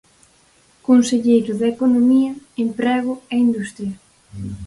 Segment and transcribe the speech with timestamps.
[0.87, 2.31] Conselleiro de Economía,
[2.65, 3.93] Emprego e Industria.